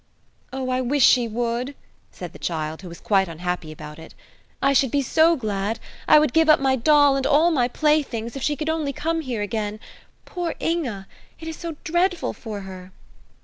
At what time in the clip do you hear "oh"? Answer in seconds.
0.51-0.71